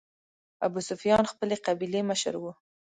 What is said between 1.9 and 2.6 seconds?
مشر و.